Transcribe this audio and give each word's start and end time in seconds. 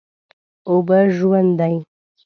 اوبه 0.67 0.99
ژوند 1.15 1.51
دي. 1.59 1.75